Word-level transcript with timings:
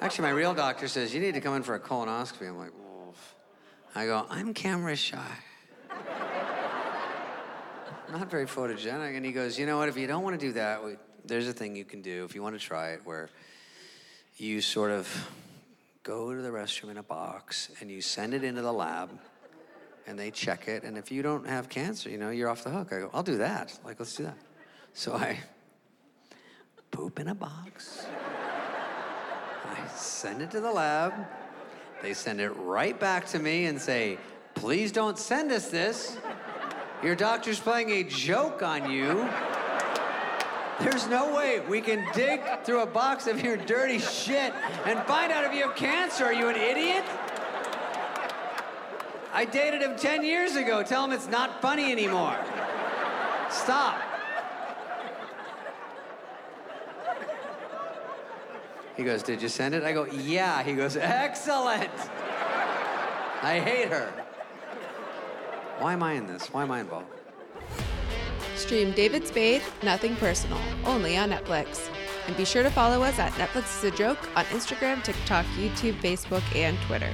Actually, 0.00 0.22
my 0.22 0.30
real 0.30 0.54
doctor 0.54 0.88
says, 0.88 1.12
you 1.14 1.20
need 1.20 1.34
to 1.34 1.42
come 1.42 1.54
in 1.54 1.62
for 1.62 1.74
a 1.74 1.80
colonoscopy. 1.80 2.48
I'm 2.48 2.56
like, 2.56 2.72
Wolf. 2.78 3.34
I 3.94 4.06
go, 4.06 4.24
I'm 4.30 4.54
camera 4.54 4.96
shy. 4.96 5.30
Not 8.10 8.30
very 8.30 8.46
photogenic. 8.46 9.14
And 9.14 9.26
he 9.26 9.32
goes, 9.32 9.58
you 9.58 9.66
know 9.66 9.76
what, 9.76 9.90
if 9.90 9.98
you 9.98 10.06
don't 10.06 10.22
want 10.22 10.40
to 10.40 10.46
do 10.46 10.54
that, 10.54 10.82
we, 10.82 10.94
there's 11.26 11.48
a 11.48 11.52
thing 11.52 11.76
you 11.76 11.84
can 11.84 12.00
do 12.00 12.24
if 12.24 12.34
you 12.34 12.42
want 12.42 12.58
to 12.58 12.64
try 12.64 12.92
it 12.92 13.02
where 13.04 13.28
you 14.38 14.62
sort 14.62 14.90
of 14.90 15.30
go 16.02 16.34
to 16.34 16.40
the 16.40 16.48
restroom 16.48 16.90
in 16.92 16.96
a 16.96 17.02
box 17.02 17.70
and 17.80 17.90
you 17.90 18.00
send 18.00 18.32
it 18.32 18.42
into 18.42 18.62
the 18.62 18.72
lab 18.72 19.10
and 20.06 20.18
they 20.18 20.30
check 20.30 20.66
it. 20.66 20.82
And 20.82 20.96
if 20.96 21.12
you 21.12 21.20
don't 21.20 21.46
have 21.46 21.68
cancer, 21.68 22.08
you 22.08 22.16
know, 22.16 22.30
you're 22.30 22.48
off 22.48 22.64
the 22.64 22.70
hook. 22.70 22.90
I 22.94 23.00
go, 23.00 23.10
I'll 23.12 23.22
do 23.22 23.36
that. 23.36 23.78
Like, 23.84 23.98
let's 23.98 24.14
do 24.16 24.22
that. 24.22 24.38
So 24.94 25.12
I 25.14 25.40
poop 26.90 27.20
in 27.20 27.28
a 27.28 27.34
box. 27.34 28.06
I 29.64 29.86
send 29.96 30.42
it 30.42 30.50
to 30.52 30.60
the 30.60 30.70
lab. 30.70 31.12
They 32.02 32.14
send 32.14 32.40
it 32.40 32.50
right 32.50 32.98
back 32.98 33.26
to 33.28 33.38
me 33.38 33.66
and 33.66 33.80
say, 33.80 34.18
please 34.54 34.92
don't 34.92 35.18
send 35.18 35.52
us 35.52 35.68
this. 35.68 36.16
Your 37.02 37.14
doctor's 37.14 37.60
playing 37.60 37.90
a 37.90 38.04
joke 38.04 38.62
on 38.62 38.90
you. 38.90 39.28
There's 40.80 41.08
no 41.08 41.34
way 41.34 41.60
we 41.60 41.82
can 41.82 42.06
dig 42.14 42.40
through 42.64 42.80
a 42.80 42.86
box 42.86 43.26
of 43.26 43.42
your 43.42 43.56
dirty 43.56 43.98
shit 43.98 44.54
and 44.86 44.98
find 45.00 45.30
out 45.30 45.44
if 45.44 45.52
you 45.52 45.66
have 45.66 45.76
cancer. 45.76 46.24
Are 46.24 46.32
you 46.32 46.48
an 46.48 46.56
idiot? 46.56 47.04
I 49.32 49.44
dated 49.44 49.82
him 49.82 49.96
10 49.96 50.24
years 50.24 50.56
ago. 50.56 50.82
Tell 50.82 51.04
him 51.04 51.12
it's 51.12 51.28
not 51.28 51.60
funny 51.60 51.92
anymore. 51.92 52.36
Stop. 53.50 54.00
He 58.96 59.04
goes, 59.04 59.22
Did 59.22 59.40
you 59.42 59.48
send 59.48 59.74
it? 59.74 59.82
I 59.82 59.92
go, 59.92 60.06
Yeah. 60.06 60.62
He 60.62 60.74
goes, 60.74 60.96
Excellent. 60.96 61.90
I 63.42 63.60
hate 63.60 63.88
her. 63.88 64.12
Why 65.78 65.94
am 65.94 66.02
I 66.02 66.12
in 66.12 66.26
this? 66.26 66.48
Why 66.52 66.62
am 66.62 66.70
I 66.70 66.80
involved? 66.80 67.06
Stream 68.56 68.92
David 68.92 69.26
Spade, 69.26 69.62
Nothing 69.82 70.14
Personal, 70.16 70.58
only 70.84 71.16
on 71.16 71.30
Netflix. 71.30 71.88
And 72.26 72.36
be 72.36 72.44
sure 72.44 72.62
to 72.62 72.70
follow 72.70 73.02
us 73.02 73.18
at 73.18 73.32
Netflix 73.32 73.78
is 73.78 73.92
a 73.92 73.96
Joke 73.96 74.18
on 74.36 74.44
Instagram, 74.46 75.02
TikTok, 75.02 75.46
YouTube, 75.56 75.94
Facebook, 76.02 76.42
and 76.54 76.78
Twitter. 76.82 77.10